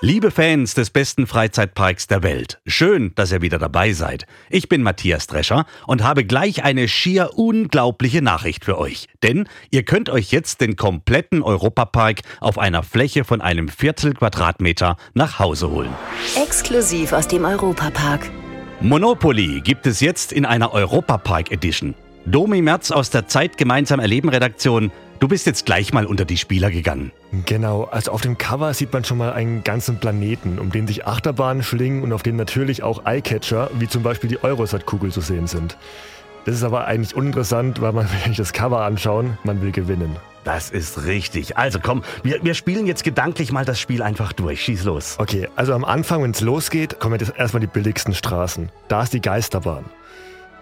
[0.00, 4.26] Liebe Fans des besten Freizeitparks der Welt, schön, dass ihr wieder dabei seid.
[4.48, 9.08] Ich bin Matthias Drescher und habe gleich eine schier unglaubliche Nachricht für euch.
[9.24, 14.96] Denn ihr könnt euch jetzt den kompletten Europapark auf einer Fläche von einem Viertel Quadratmeter
[15.14, 15.90] nach Hause holen.
[16.40, 18.30] Exklusiv aus dem Europapark.
[18.80, 21.96] Monopoly gibt es jetzt in einer Europapark Edition.
[22.24, 26.36] Domi Merz aus der Zeit gemeinsam erleben Redaktion Du bist jetzt gleich mal unter die
[26.36, 27.10] Spieler gegangen.
[27.44, 31.08] Genau, also auf dem Cover sieht man schon mal einen ganzen Planeten, um den sich
[31.08, 35.48] Achterbahnen schlingen und auf dem natürlich auch Eyecatcher, wie zum Beispiel die Eurosat-Kugel zu sehen
[35.48, 35.76] sind.
[36.44, 40.14] Das ist aber eigentlich uninteressant, weil man will nicht das Cover anschauen, man will gewinnen.
[40.44, 41.56] Das ist richtig.
[41.58, 44.62] Also komm, wir, wir spielen jetzt gedanklich mal das Spiel einfach durch.
[44.62, 45.16] Schieß los.
[45.18, 48.70] Okay, also am Anfang, wenn es losgeht, kommen jetzt erstmal die billigsten Straßen.
[48.86, 49.84] Da ist die Geisterbahn.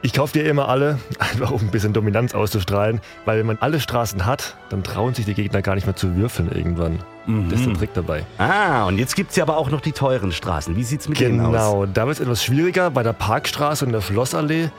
[0.03, 3.81] Ich kaufe dir immer alle, einfach um ein bisschen Dominanz auszustrahlen, weil wenn man alle
[3.81, 6.99] Straßen hat, dann trauen sich die Gegner gar nicht mehr zu würfeln irgendwann.
[7.27, 7.49] Mhm.
[7.49, 8.25] Das ist der Trick dabei.
[8.39, 10.77] Ah, und jetzt gibt es ja aber auch noch die teuren Straßen.
[10.77, 11.73] Wie sieht es mit genau, denen aus?
[11.73, 14.71] Genau, da wird es etwas schwieriger bei der Parkstraße und der Schlossallee,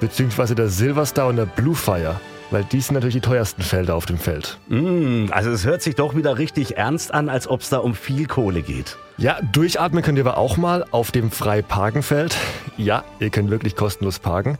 [0.00, 2.20] beziehungsweise der Silverstar und der Bluefire.
[2.50, 4.58] Weil die sind natürlich die teuersten Felder auf dem Feld.
[4.68, 7.94] Mm, also es hört sich doch wieder richtig ernst an, als ob es da um
[7.94, 8.98] viel Kohle geht.
[9.22, 12.36] Ja, durchatmen könnt ihr aber auch mal auf dem Frei-Parken-Feld.
[12.76, 14.58] Ja, ihr könnt wirklich kostenlos parken.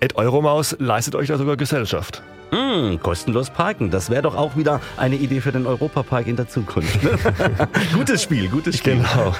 [0.00, 2.22] Ed Euromaus leistet euch da sogar Gesellschaft.
[2.50, 6.48] Mm, kostenlos parken, das wäre doch auch wieder eine Idee für den Europapark in der
[6.48, 6.98] Zukunft.
[7.92, 8.96] gutes Spiel, gutes Spiel.
[8.96, 9.34] Genau.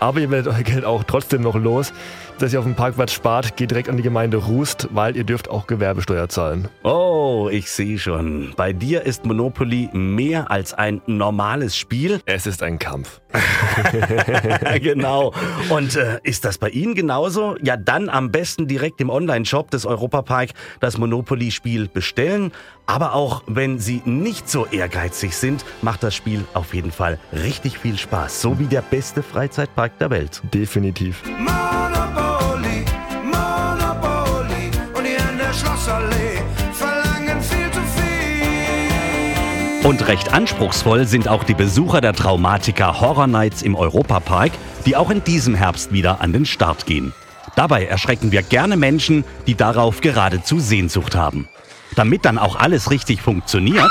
[0.00, 1.92] Aber ihr werdet euer Geld auch trotzdem noch los.
[2.38, 5.50] Dass ihr auf dem Parkplatz spart, geht direkt an die Gemeinde Rust, weil ihr dürft
[5.50, 6.68] auch Gewerbesteuer zahlen.
[6.82, 8.54] Oh, ich sehe schon.
[8.56, 12.22] Bei dir ist Monopoly mehr als ein normales Spiel.
[12.24, 13.20] Es ist ein Kampf.
[14.80, 15.34] genau.
[15.68, 17.56] Und äh, ist das bei Ihnen genauso?
[17.62, 22.52] Ja, dann am besten direkt im Online-Shop des Europapark das Monopoly-Spiel bestellen.
[22.90, 27.78] Aber auch wenn Sie nicht so ehrgeizig sind, macht das Spiel auf jeden Fall richtig
[27.78, 28.42] viel Spaß.
[28.42, 30.42] So wie der beste Freizeitpark der Welt.
[30.52, 31.22] Definitiv.
[31.38, 32.84] Monopoly,
[33.22, 36.42] Monopoly und hier in der Schlossallee
[36.72, 39.88] verlangen viel zu viel.
[39.88, 44.50] Und recht anspruchsvoll sind auch die Besucher der Traumatiker Horror Nights im Europapark,
[44.84, 47.14] die auch in diesem Herbst wieder an den Start gehen.
[47.54, 51.48] Dabei erschrecken wir gerne Menschen, die darauf geradezu Sehnsucht haben.
[51.96, 53.90] Damit dann auch alles richtig funktioniert,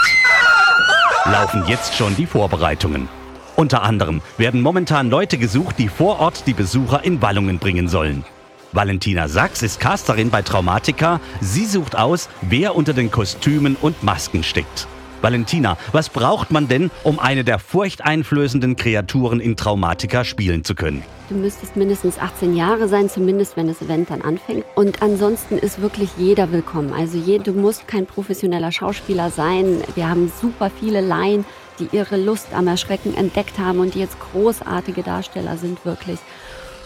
[1.25, 3.09] laufen jetzt schon die Vorbereitungen.
[3.55, 8.23] Unter anderem werden momentan Leute gesucht, die vor Ort die Besucher in Wallungen bringen sollen.
[8.71, 11.19] Valentina Sachs ist Casterin bei Traumatica.
[11.41, 14.87] Sie sucht aus, wer unter den Kostümen und Masken steckt.
[15.21, 21.03] Valentina, was braucht man denn, um eine der furchteinflößenden Kreaturen in Traumatica spielen zu können?
[21.29, 24.65] Du müsstest mindestens 18 Jahre sein, zumindest wenn das Event dann anfängt.
[24.75, 26.91] Und ansonsten ist wirklich jeder willkommen.
[26.93, 29.83] Also je, du musst kein professioneller Schauspieler sein.
[29.93, 31.45] Wir haben super viele Laien,
[31.79, 36.19] die ihre Lust am Erschrecken entdeckt haben und die jetzt großartige Darsteller sind wirklich.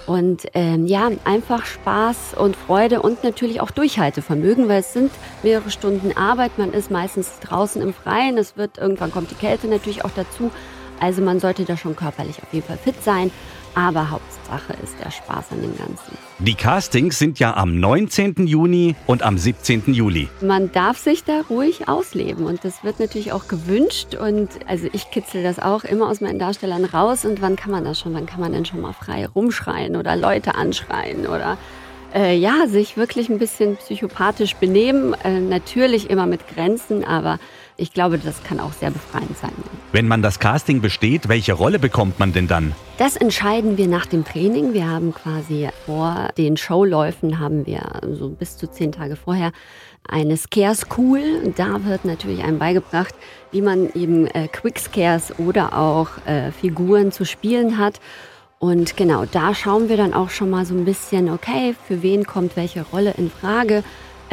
[0.06, 5.12] Und ähm, ja, einfach Spaß und Freude und natürlich auch Durchhaltevermögen, weil es sind
[5.44, 6.58] mehrere Stunden Arbeit.
[6.58, 8.38] Man ist meistens draußen im Freien.
[8.38, 10.52] Es wird irgendwann kommt die Kälte natürlich auch dazu.
[11.00, 13.32] Also man sollte da schon körperlich auf jeden Fall fit sein.
[13.76, 16.18] Aber Hauptsache ist der Spaß an dem Ganzen.
[16.46, 18.48] Die Castings sind ja am 19.
[18.48, 19.94] Juni und am 17.
[19.94, 20.28] Juli.
[20.42, 24.16] Man darf sich da ruhig ausleben und das wird natürlich auch gewünscht.
[24.16, 27.24] Und also ich kitzel das auch immer aus meinen Darstellern raus.
[27.24, 28.14] Und wann kann man das schon?
[28.14, 31.58] Wann kann man denn schon mal frei rumschreien oder Leute anschreien oder
[32.14, 35.16] äh, ja, sich wirklich ein bisschen psychopathisch benehmen.
[35.24, 37.40] Äh, natürlich immer mit Grenzen, aber
[37.78, 39.52] ich glaube, das kann auch sehr befreiend sein.
[39.92, 42.74] Wenn man das Casting besteht, welche Rolle bekommt man denn dann?
[42.98, 44.74] Das entscheiden wir nach dem Training.
[44.74, 47.82] Wir haben quasi vor den Showläufen haben wir
[48.12, 49.52] so bis zu zehn Tage vorher
[50.08, 51.54] eine Scare School.
[51.56, 53.16] Da wird natürlich einem beigebracht,
[53.52, 58.00] wie man eben äh, Quick Scares oder auch äh, Figuren zu spielen hat.
[58.60, 62.26] Und genau, da schauen wir dann auch schon mal so ein bisschen, okay, für wen
[62.26, 63.84] kommt welche Rolle in Frage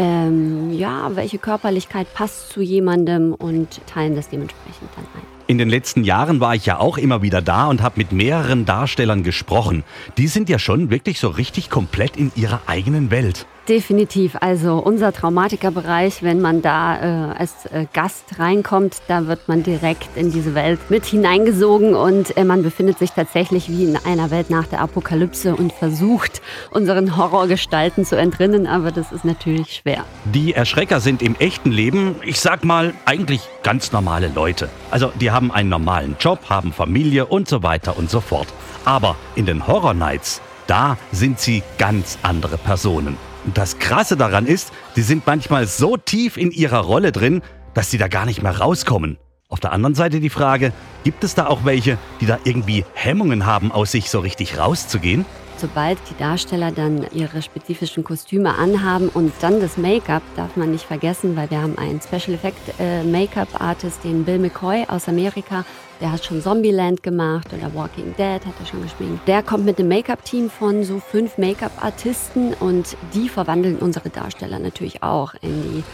[0.00, 5.22] ähm, ja, welche Körperlichkeit passt zu jemandem und teilen das dementsprechend dann ein.
[5.46, 8.64] In den letzten Jahren war ich ja auch immer wieder da und habe mit mehreren
[8.64, 9.84] Darstellern gesprochen.
[10.16, 13.46] Die sind ja schon wirklich so richtig komplett in ihrer eigenen Welt.
[13.70, 14.36] Definitiv.
[14.40, 20.08] Also unser Traumatikerbereich, wenn man da äh, als äh, Gast reinkommt, da wird man direkt
[20.16, 24.50] in diese Welt mit hineingesogen und äh, man befindet sich tatsächlich wie in einer Welt
[24.50, 30.04] nach der Apokalypse und versucht, unseren Horrorgestalten zu entrinnen, aber das ist natürlich schwer.
[30.24, 34.68] Die Erschrecker sind im echten Leben, ich sag mal, eigentlich ganz normale Leute.
[34.90, 38.48] Also die haben einen normalen Job, haben Familie und so weiter und so fort.
[38.84, 43.29] Aber in den Horror Nights, da sind sie ganz andere Personen.
[43.44, 47.42] Und das Krasse daran ist, sie sind manchmal so tief in ihrer Rolle drin,
[47.74, 49.18] dass sie da gar nicht mehr rauskommen.
[49.48, 50.72] Auf der anderen Seite die Frage,
[51.02, 55.24] gibt es da auch welche, die da irgendwie Hemmungen haben, aus sich so richtig rauszugehen?
[55.60, 60.86] Sobald die Darsteller dann ihre spezifischen Kostüme anhaben und dann das Make-up, darf man nicht
[60.86, 65.66] vergessen, weil wir haben einen Special Effect äh, Make-up Artist, den Bill McCoy aus Amerika.
[66.00, 69.20] Der hat schon Zombieland gemacht oder Walking Dead hat er schon gespielt.
[69.26, 75.02] Der kommt mit einem Make-up-Team von so fünf Make-up-Artisten und die verwandeln unsere Darsteller natürlich
[75.02, 75.84] auch in die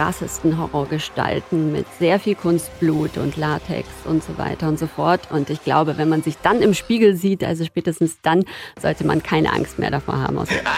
[0.00, 5.30] krassesten Horrorgestalten mit sehr viel Kunstblut und Latex und so weiter und so fort.
[5.30, 8.44] Und ich glaube, wenn man sich dann im Spiegel sieht, also spätestens dann,
[8.80, 10.62] sollte man keine Angst mehr davor haben, aus der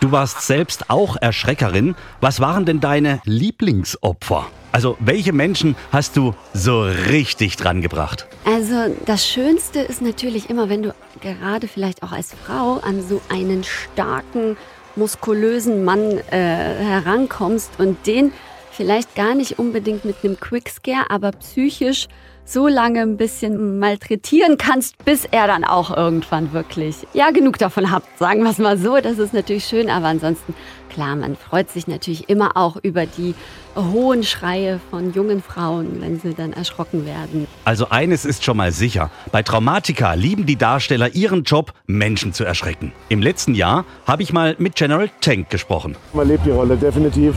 [0.00, 1.94] Du warst selbst auch Erschreckerin.
[2.20, 4.48] Was waren denn deine Lieblingsopfer?
[4.72, 8.26] Also welche Menschen hast du so richtig dran gebracht?
[8.44, 10.92] Also das Schönste ist natürlich immer, wenn du
[11.24, 14.56] gerade vielleicht auch als Frau an so einen starken,
[14.94, 18.32] muskulösen Mann äh, herankommst und den
[18.70, 22.08] vielleicht gar nicht unbedingt mit einem Quickscare, aber psychisch
[22.44, 27.90] so lange ein bisschen malträtieren kannst, bis er dann auch irgendwann wirklich, ja, genug davon
[27.90, 28.98] habt, sagen wir es mal so.
[29.00, 30.54] Das ist natürlich schön, aber ansonsten,
[30.90, 33.34] klar, man freut sich natürlich immer auch über die
[33.74, 37.46] hohen Schreie von jungen Frauen, wenn sie dann erschrocken werden.
[37.64, 39.10] Also eines ist schon mal sicher.
[39.32, 42.92] Bei Traumatica lieben die Darsteller ihren Job, Menschen zu erschrecken.
[43.08, 45.96] Im letzten Jahr habe ich mal mit General Tank gesprochen.
[46.12, 47.34] Man lebt die Rolle, definitiv.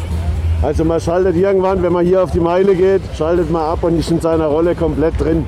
[0.64, 4.00] Also man schaltet irgendwann, wenn man hier auf die Meile geht, schaltet man ab und
[4.00, 5.46] ist in seiner Rolle komplett drin.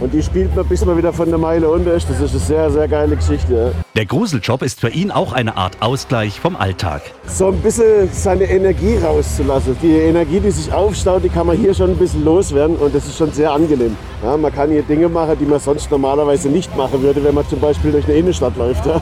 [0.00, 2.08] Und die spielt man, bis man wieder von der Meile unter ist.
[2.08, 3.72] Das ist eine sehr, sehr geile Geschichte.
[3.96, 7.02] Der Gruseljob ist für ihn auch eine Art Ausgleich vom Alltag.
[7.26, 9.76] So ein bisschen seine Energie rauszulassen.
[9.82, 13.06] Die Energie, die sich aufstaut, die kann man hier schon ein bisschen loswerden und das
[13.06, 13.96] ist schon sehr angenehm.
[14.22, 17.48] Ja, man kann hier Dinge machen, die man sonst normalerweise nicht machen würde, wenn man
[17.48, 18.84] zum Beispiel durch eine Innenstadt läuft.
[18.86, 19.00] Ja.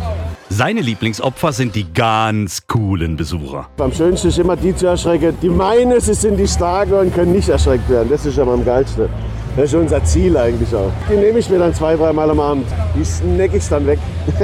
[0.55, 3.71] Seine Lieblingsopfer sind die ganz coolen Besucher.
[3.79, 7.33] Am schönsten ist immer die zu erschrecken, die meinen, sie sind die Starke und können
[7.33, 8.11] nicht erschreckt werden.
[8.11, 9.09] Das ist immer am geilsten.
[9.57, 10.93] Das ist unser Ziel eigentlich auch.
[11.11, 12.67] Die nehme ich mir dann zwei, dreimal am Abend.
[12.95, 13.99] Die snack ich dann weg.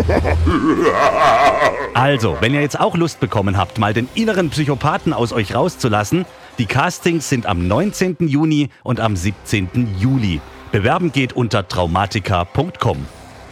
[1.94, 6.26] Also, wenn ihr jetzt auch Lust bekommen habt, mal den inneren Psychopathen aus euch rauszulassen,
[6.58, 8.18] die Castings sind am 19.
[8.20, 9.96] Juni und am 17.
[9.98, 10.40] Juli.
[10.70, 13.04] Bewerben geht unter traumatica.com.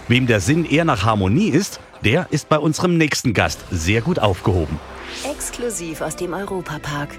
[0.07, 4.19] Wem der Sinn eher nach Harmonie ist, der ist bei unserem nächsten Gast sehr gut
[4.19, 4.79] aufgehoben.
[5.25, 7.11] Exklusiv aus dem Europapark.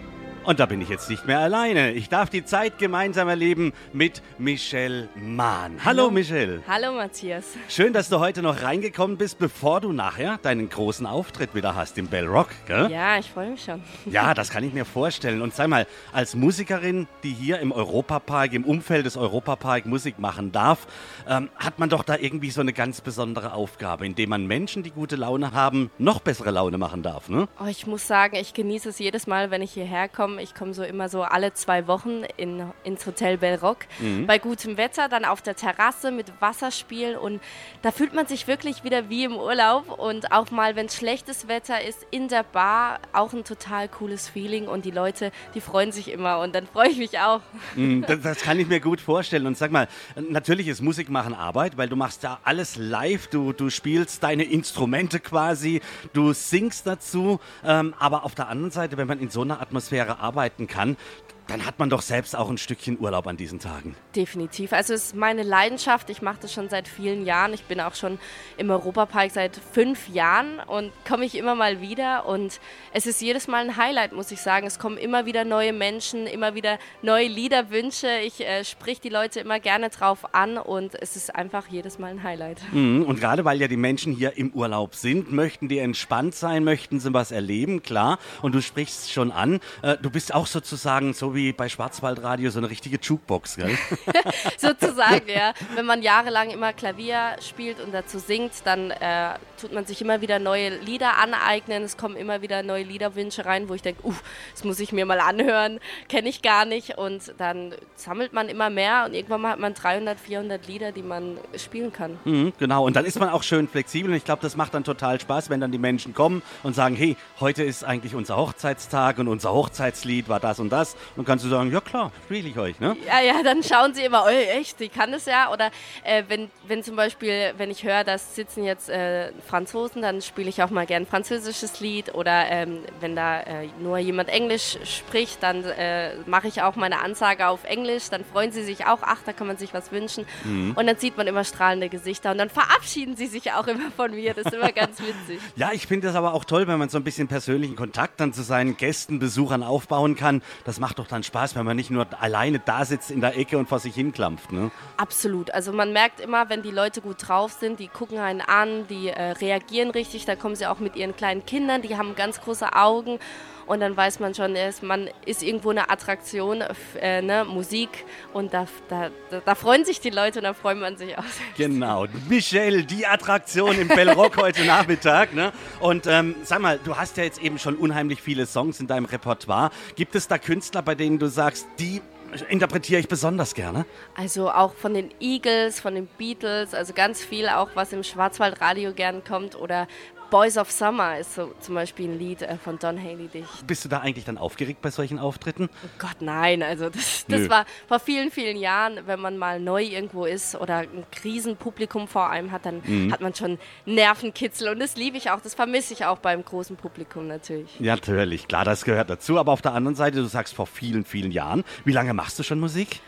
[0.47, 1.91] Und da bin ich jetzt nicht mehr alleine.
[1.91, 5.83] Ich darf die Zeit gemeinsam erleben mit Michelle Mahn.
[5.83, 6.63] Hallo Michelle.
[6.69, 7.43] Hallo Matthias.
[7.67, 11.97] Schön, dass du heute noch reingekommen bist, bevor du nachher deinen großen Auftritt wieder hast
[11.97, 12.47] im Bell Rock.
[12.65, 12.89] Gell?
[12.89, 13.83] Ja, ich freue mich schon.
[14.05, 15.41] Ja, das kann ich mir vorstellen.
[15.41, 20.53] Und sag mal, als Musikerin, die hier im Europapark, im Umfeld des Europapark Musik machen
[20.53, 20.87] darf,
[21.27, 24.91] ähm, hat man doch da irgendwie so eine ganz besondere Aufgabe, indem man Menschen, die
[24.91, 27.27] gute Laune haben, noch bessere Laune machen darf.
[27.27, 27.49] Ne?
[27.61, 30.36] Oh, ich muss sagen, ich genieße es jedes Mal, wenn ich hierher komme.
[30.39, 33.79] Ich komme so immer so alle zwei Wochen in, ins Hotel Bell Rock.
[34.25, 37.17] Bei gutem Wetter, dann auf der Terrasse mit Wasserspiel.
[37.17, 37.41] Und
[37.81, 39.97] da fühlt man sich wirklich wieder wie im Urlaub.
[39.97, 44.29] Und auch mal, wenn es schlechtes Wetter ist, in der Bar auch ein total cooles
[44.29, 44.67] Feeling.
[44.67, 46.39] Und die Leute, die freuen sich immer.
[46.39, 47.41] Und dann freue ich mich auch.
[47.75, 49.45] Mm, Das, das kann ich mir gut vorstellen.
[49.47, 53.27] Und sag mal, natürlich ist Musik machen Arbeit, weil du machst da alles live.
[53.27, 55.81] Du, du spielst deine Instrumente quasi,
[56.13, 57.39] du singst dazu.
[57.63, 60.97] Ähm, aber auf der anderen Seite, wenn man in so einer Atmosphäre arbeiten kann,
[61.47, 63.95] dann hat man doch selbst auch ein Stückchen Urlaub an diesen Tagen.
[64.15, 64.73] Definitiv.
[64.73, 66.09] Also es ist meine Leidenschaft.
[66.09, 67.53] Ich mache das schon seit vielen Jahren.
[67.53, 68.19] Ich bin auch schon
[68.57, 72.25] im Europapark seit fünf Jahren und komme ich immer mal wieder.
[72.25, 72.59] Und
[72.93, 74.67] es ist jedes Mal ein Highlight, muss ich sagen.
[74.67, 78.09] Es kommen immer wieder neue Menschen, immer wieder neue Liederwünsche.
[78.25, 82.11] Ich äh, sprich die Leute immer gerne drauf an und es ist einfach jedes Mal
[82.11, 82.61] ein Highlight.
[82.73, 86.63] Mhm, Und gerade weil ja die Menschen hier im Urlaub sind, möchten die entspannt sein,
[86.63, 88.19] möchten sie was erleben, klar.
[88.41, 92.49] Und du sprichst schon an, äh, du bist auch sozusagen, so wie wie bei Schwarzwaldradio
[92.49, 93.77] so eine richtige Jukebox, gell?
[94.57, 95.53] Sozusagen, ja.
[95.75, 100.19] Wenn man jahrelang immer Klavier spielt und dazu singt, dann äh, tut man sich immer
[100.21, 101.83] wieder neue Lieder aneignen.
[101.83, 104.13] Es kommen immer wieder neue Liederwünsche rein, wo ich denke, uh,
[104.53, 105.79] das muss ich mir mal anhören,
[106.09, 106.97] kenne ich gar nicht.
[106.97, 111.03] Und dann sammelt man immer mehr und irgendwann mal hat man 300, 400 Lieder, die
[111.03, 112.17] man spielen kann.
[112.25, 114.83] Mhm, genau, und dann ist man auch schön flexibel und ich glaube, das macht dann
[114.83, 119.19] total Spaß, wenn dann die Menschen kommen und sagen, hey, heute ist eigentlich unser Hochzeitstag
[119.19, 120.95] und unser Hochzeitslied war das und das.
[121.15, 122.95] Und kannst du sagen, ja klar, spiele ich euch, ne?
[123.05, 125.51] Ja, ja, dann schauen sie immer, oh, echt, die kann das ja.
[125.51, 125.69] Oder
[126.03, 130.49] äh, wenn, wenn zum Beispiel, wenn ich höre, da sitzen jetzt äh, Franzosen, dann spiele
[130.49, 132.15] ich auch mal gern ein französisches Lied.
[132.15, 137.01] Oder ähm, wenn da äh, nur jemand Englisch spricht, dann äh, mache ich auch meine
[137.01, 138.09] Ansage auf Englisch.
[138.09, 140.25] Dann freuen sie sich auch, ach, da kann man sich was wünschen.
[140.45, 140.73] Mhm.
[140.75, 142.31] Und dann sieht man immer strahlende Gesichter.
[142.31, 144.33] Und dann verabschieden sie sich auch immer von mir.
[144.33, 145.39] Das ist immer ganz witzig.
[145.55, 148.31] Ja, ich finde das aber auch toll, wenn man so ein bisschen persönlichen Kontakt dann
[148.31, 150.41] zu seinen Gästen, Besuchern aufbauen kann.
[150.65, 153.57] Das macht doch dann Spaß, wenn man nicht nur alleine da sitzt in der Ecke
[153.57, 154.51] und vor sich hinklampft.
[154.51, 154.71] Ne?
[154.97, 155.51] Absolut.
[155.51, 159.09] Also man merkt immer, wenn die Leute gut drauf sind, die gucken einen an, die
[159.09, 162.73] äh, reagieren richtig, da kommen sie auch mit ihren kleinen Kindern, die haben ganz große
[162.73, 163.19] Augen
[163.67, 166.63] und dann weiß man schon, ist- man ist irgendwo eine Attraktion,
[166.99, 170.77] äh, ne, Musik und da, da, da, da freuen sich die Leute und da freut
[170.77, 171.23] man sich auch.
[171.57, 175.33] Genau, Michelle, die Attraktion im Bellrock heute Nachmittag.
[175.33, 175.51] Ne?
[175.79, 179.05] Und ähm, sag mal, du hast ja jetzt eben schon unheimlich viele Songs in deinem
[179.05, 179.69] Repertoire.
[179.95, 182.01] Gibt es da Künstler, bei denen du sagst, die
[182.49, 183.85] interpretiere ich besonders gerne?
[184.15, 188.91] Also auch von den Eagles, von den Beatles, also ganz viel auch, was im Schwarzwaldradio
[188.93, 189.87] gern kommt oder
[190.29, 193.45] Boys of Summer ist so zum Beispiel ein Lied äh, von Don Haley Dich.
[193.65, 195.69] Bist du da eigentlich dann aufgeregt bei solchen Auftritten?
[195.85, 196.61] Oh Gott, nein.
[196.63, 200.79] Also das, das war vor vielen, vielen Jahren, wenn man mal neu irgendwo ist oder
[200.79, 203.11] ein Krisenpublikum vor einem hat, dann Mhm.
[203.11, 206.75] hat man schon Nervenkitzel und das liebe ich auch, das vermisse ich auch beim großen
[206.75, 207.79] Publikum natürlich.
[207.79, 209.37] Ja, natürlich, klar, das gehört dazu.
[209.39, 211.63] Aber auf der anderen Seite, du sagst vor vielen, vielen Jahren.
[211.85, 212.99] Wie lange machst du schon Musik?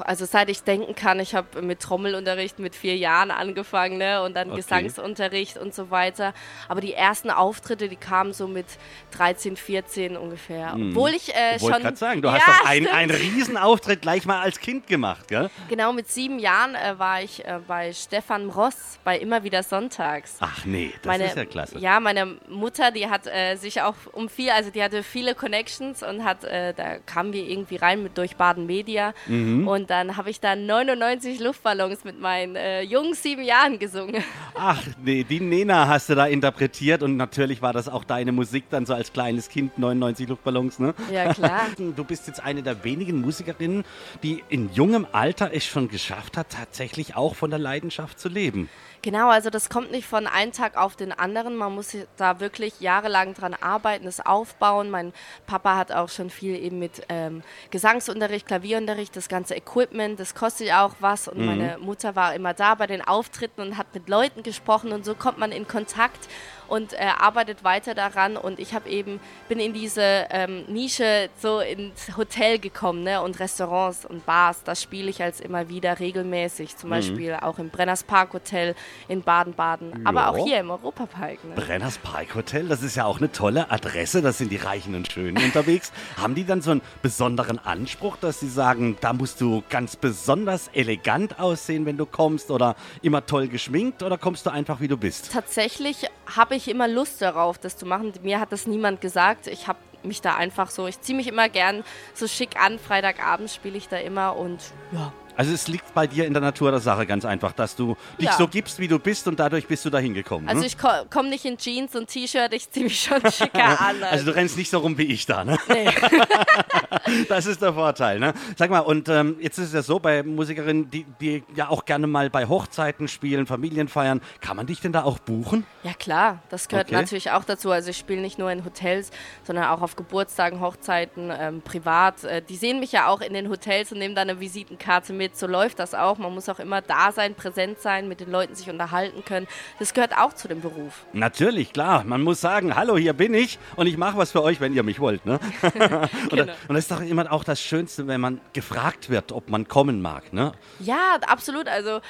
[0.00, 4.22] Also seit ich denken kann, ich habe mit Trommelunterricht mit vier Jahren angefangen ne?
[4.22, 4.56] und dann Okay.
[4.56, 6.32] Gesangsunterricht und so weiter.
[6.68, 8.66] Aber die ersten Auftritte, die kamen so mit
[9.10, 10.74] 13, 14 ungefähr.
[10.74, 11.82] Obwohl ich äh, Ich wollte schon...
[11.82, 15.50] gerade sagen, du Ja, hast doch einen, einen Riesenauftritt gleich mal als Kind gemacht, gell?
[15.68, 20.36] Genau, mit sieben Jahren äh, war ich äh, bei Stefan Ross bei Immer wieder Sonntags.
[20.40, 21.78] Ach nee, das meine, ist ja klasse.
[21.78, 26.02] Ja, meine Mutter, die hat äh, sich auch um viel, also die hatte viele Connections
[26.02, 29.57] und hat, äh, da kamen wir irgendwie rein mit durch Baden Media Mhm.
[29.66, 34.22] Und dann habe ich da 99 Luftballons mit meinen äh, jungen sieben Jahren gesungen.
[34.54, 38.64] Ach nee, die Nena hast du da interpretiert und natürlich war das auch deine Musik
[38.70, 40.94] dann so als kleines Kind, 99 Luftballons, ne?
[41.12, 41.62] Ja, klar.
[41.96, 43.84] Du bist jetzt eine der wenigen Musikerinnen,
[44.22, 48.68] die in jungem Alter es schon geschafft hat, tatsächlich auch von der Leidenschaft zu leben.
[49.02, 51.54] Genau, also das kommt nicht von einem Tag auf den anderen.
[51.56, 54.90] Man muss da wirklich jahrelang dran arbeiten, es aufbauen.
[54.90, 55.12] Mein
[55.46, 60.68] Papa hat auch schon viel eben mit ähm, Gesangsunterricht, Klavierunterricht, das ganze Equipment, das kostet
[60.68, 61.28] ja auch was.
[61.28, 65.04] Und meine Mutter war immer da bei den Auftritten und hat mit Leuten gesprochen und
[65.04, 66.28] so kommt man in Kontakt
[66.68, 68.36] und äh, arbeitet weiter daran.
[68.36, 73.22] Und ich habe eben, bin in diese ähm, Nische so ins Hotel gekommen ne?
[73.22, 74.62] und Restaurants und Bars.
[74.64, 76.76] Das spiele ich als immer wieder regelmäßig.
[76.76, 78.74] Zum Beispiel auch im Brenners Park Hotel
[79.08, 81.44] in Baden-Baden, aber auch hier im Europapark.
[81.44, 81.54] Ne?
[81.54, 85.10] Brenners Park Hotel, das ist ja auch eine tolle Adresse, da sind die Reichen und
[85.10, 85.92] Schönen unterwegs.
[86.16, 90.68] Haben die dann so einen besonderen Anspruch, dass sie sagen, da musst du ganz besonders
[90.72, 94.96] elegant aussehen, wenn du kommst oder immer toll geschminkt oder kommst du einfach wie du
[94.96, 95.32] bist?
[95.32, 96.06] Tatsächlich
[96.36, 98.12] habe ich immer Lust darauf, das zu machen.
[98.22, 99.46] Mir hat das niemand gesagt.
[99.46, 101.84] Ich habe mich da einfach so, ich ziehe mich immer gern
[102.14, 102.78] so schick an.
[102.78, 104.60] Freitagabend spiele ich da immer und
[104.90, 107.96] ja, Also es liegt bei dir in der Natur der Sache ganz einfach, dass du
[108.18, 108.32] dich Ja.
[108.36, 110.48] so gibst, wie du bist und dadurch bist du da hingekommen.
[110.48, 110.66] Also ne?
[110.66, 114.02] ich ko komme nicht in Jeans und T-Shirt, ich ziehe mich schon schicker an.
[114.02, 115.56] Also du rennst nicht so rum wie ich da, ne?
[115.68, 115.88] Nee.
[117.28, 118.34] Das ist der Vorteil, ne?
[118.56, 121.84] Sag mal, und ähm, jetzt ist es ja so, bei Musikerinnen, die, die ja auch
[121.84, 125.64] gerne mal bei Hochzeiten spielen, Familien feiern, kann man dich denn da auch buchen?
[125.84, 126.96] Ja klar, das gehört Okay.
[126.96, 127.70] natürlich auch dazu.
[127.70, 129.10] Also ich spiele nicht nur in Hotels,
[129.44, 132.24] sondern auch auf Geburtstagen, Hochzeiten, ähm, privat.
[132.24, 135.27] Äh, die sehen mich ja auch in den Hotels und nehmen dann eine Visitenkarte mit.
[135.36, 136.18] So läuft das auch.
[136.18, 139.46] Man muss auch immer da sein, präsent sein, mit den Leuten sich unterhalten können.
[139.78, 141.04] Das gehört auch zu dem Beruf.
[141.12, 142.04] Natürlich, klar.
[142.04, 144.82] Man muss sagen, hallo, hier bin ich und ich mache was für euch, wenn ihr
[144.82, 145.38] mich wollt, ne?
[145.62, 146.52] und, Genau.
[146.68, 150.00] und das ist doch immer auch das Schönste, wenn man gefragt wird, ob man kommen
[150.02, 150.52] mag, ne?
[150.80, 151.68] Ja, absolut.
[151.68, 152.00] Also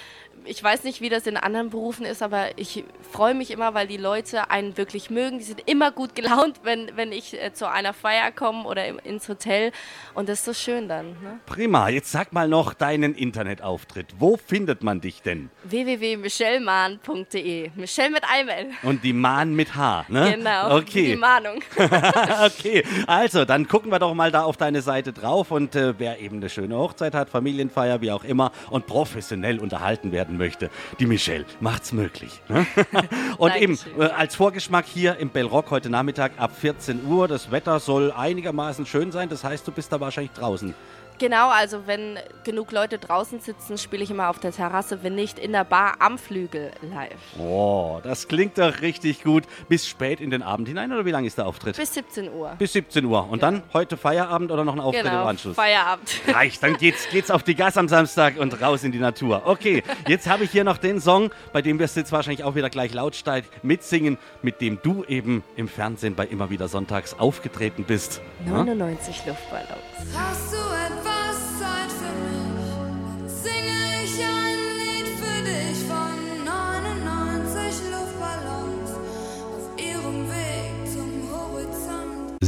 [0.44, 3.86] ich weiß nicht, wie das in anderen Berufen ist, aber ich freue mich immer, weil
[3.86, 5.38] die Leute einen wirklich mögen.
[5.38, 8.98] Die sind immer gut gelaunt, wenn, wenn ich äh, zu einer Feier komme oder im,
[8.98, 9.72] ins Hotel.
[10.14, 11.10] Und das ist so schön dann.
[11.10, 11.40] Ne?
[11.46, 14.14] Prima, jetzt sag mal noch deinen Internetauftritt.
[14.18, 15.50] Wo findet man dich denn?
[15.64, 17.70] www.michellemahn.de.
[17.74, 18.70] Michelle mit einem L.
[18.82, 20.34] Und die Mahn mit H, ne?
[20.36, 20.78] Genau.
[20.88, 21.12] Okay.
[21.12, 21.60] Die Mahnung.
[22.46, 26.20] okay, also dann gucken wir doch mal da auf deine Seite drauf und äh, wer
[26.20, 31.06] eben eine schöne Hochzeit hat, Familienfeier, wie auch immer und professionell unterhalten werden möchte, die
[31.06, 32.42] Michelle macht's möglich.
[32.48, 32.66] Ne?
[33.38, 37.28] und eben äh, als Vorgeschmack hier im Bellrock heute Nachmittag ab 14 Uhr.
[37.28, 40.74] Das Wetter soll einigermaßen schön sein, das heißt, du bist da wahrscheinlich draußen.
[41.18, 45.38] Genau, also wenn genug Leute draußen sitzen, spiele ich immer auf der Terrasse, wenn nicht
[45.38, 47.18] in der Bar am Flügel live.
[47.38, 49.44] Oh, das klingt doch richtig gut.
[49.68, 51.76] Bis spät in den Abend hinein oder wie lange ist der Auftritt?
[51.76, 52.54] Bis 17 Uhr.
[52.58, 53.28] Bis 17 Uhr.
[53.28, 55.56] Und dann heute Feierabend oder noch ein Auftritt im genau, Anschluss?
[55.56, 56.08] Feierabend.
[56.28, 59.42] Reicht, dann geht's, geht's auf die Gas am Samstag und raus in die Natur.
[59.44, 62.54] Okay, jetzt habe ich hier noch den Song, bei dem wirst du jetzt wahrscheinlich auch
[62.54, 67.84] wieder gleich lautstark mitsingen, mit dem du eben im Fernsehen bei immer wieder Sonntags aufgetreten
[67.84, 68.20] bist.
[68.46, 68.52] Ja?
[68.64, 69.68] 99 Luftballons.
[70.14, 71.07] Hast du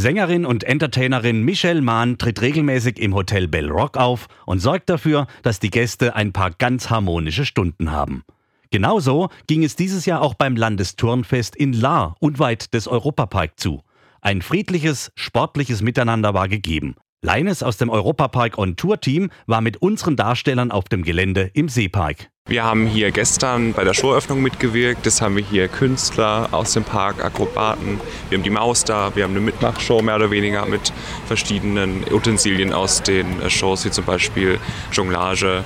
[0.01, 5.27] Sängerin und Entertainerin Michelle Mahn tritt regelmäßig im Hotel Bell Rock auf und sorgt dafür,
[5.43, 8.25] dass die Gäste ein paar ganz harmonische Stunden haben.
[8.71, 13.83] Genauso ging es dieses Jahr auch beim Landesturnfest in Lahr, unweit des Europapark zu.
[14.23, 16.97] Ein friedliches, sportliches Miteinander war gegeben.
[17.23, 21.69] Leines aus dem Europapark On Tour Team war mit unseren Darstellern auf dem Gelände im
[21.69, 22.31] Seepark.
[22.47, 25.05] Wir haben hier gestern bei der Showeröffnung mitgewirkt.
[25.05, 28.01] Das haben wir hier Künstler aus dem Park, Akrobaten.
[28.31, 29.15] Wir haben die Maus da.
[29.15, 30.95] Wir haben eine Mitmachshow mehr oder weniger mit
[31.27, 34.59] verschiedenen Utensilien aus den Shows, wie zum Beispiel
[34.91, 35.63] Jonglage.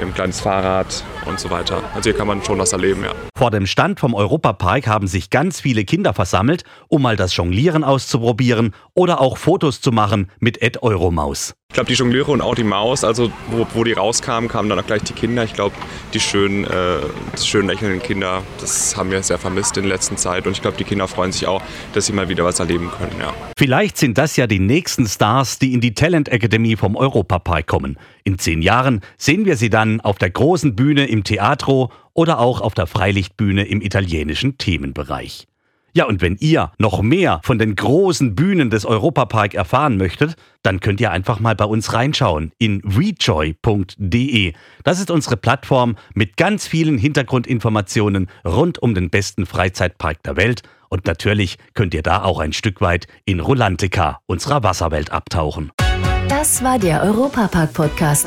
[0.00, 1.82] Ein kleines Fahrrad und so weiter.
[1.94, 3.12] Also hier kann man schon was erleben, ja.
[3.36, 7.82] Vor dem Stand vom Europapark haben sich ganz viele Kinder versammelt, um mal das Jonglieren
[7.82, 11.57] auszuprobieren oder auch Fotos zu machen mit Ed Euromaus.
[11.70, 14.80] Ich glaube, die Jongleure und auch die Maus, also wo, wo die rauskamen, kamen dann
[14.80, 15.44] auch gleich die Kinder.
[15.44, 15.76] Ich glaube,
[16.14, 17.00] die schönen, äh,
[17.38, 20.46] die schön lächelnden Kinder, das haben wir sehr vermisst in der letzten Zeit.
[20.46, 23.12] Und ich glaube, die Kinder freuen sich auch, dass sie mal wieder was erleben können,
[23.20, 23.34] ja.
[23.58, 27.98] Vielleicht sind das ja die nächsten Stars, die in die Talent Academy vom Europapark kommen.
[28.24, 32.62] In zehn Jahren sehen wir sie dann auf der großen Bühne im Teatro oder auch
[32.62, 35.46] auf der Freilichtbühne im italienischen Themenbereich.
[35.94, 40.80] Ja, und wenn ihr noch mehr von den großen Bühnen des Europapark erfahren möchtet, dann
[40.80, 44.52] könnt ihr einfach mal bei uns reinschauen in rejoy.de.
[44.84, 50.62] Das ist unsere Plattform mit ganz vielen Hintergrundinformationen rund um den besten Freizeitpark der Welt.
[50.88, 55.70] Und natürlich könnt ihr da auch ein Stück weit in Rolantica, unserer Wasserwelt, abtauchen.
[56.28, 58.26] Das war der Europapark-Podcast.